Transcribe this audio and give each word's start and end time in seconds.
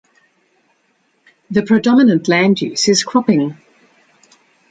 The 1.51 1.61
predominant 1.61 2.27
land 2.27 2.59
use 2.59 2.87
is 2.87 3.03
cropping. 3.03 3.55